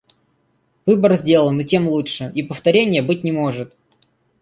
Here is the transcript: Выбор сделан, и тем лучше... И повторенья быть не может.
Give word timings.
Выбор 0.87 1.15
сделан, 1.15 1.59
и 1.59 1.63
тем 1.63 1.87
лучше... 1.87 2.31
И 2.33 2.41
повторенья 2.41 3.03
быть 3.03 3.23
не 3.23 3.31
может. 3.31 3.75